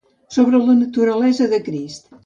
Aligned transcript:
Sobre 0.35 0.57
la 0.63 0.73
naturalesa 0.79 1.49
de 1.53 1.61
Crist. 1.69 2.07